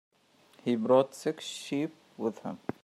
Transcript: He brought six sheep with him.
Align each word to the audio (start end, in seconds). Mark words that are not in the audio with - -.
He 0.63 0.75
brought 0.77 1.13
six 1.13 1.43
sheep 1.45 1.93
with 2.17 2.39
him. 2.39 2.57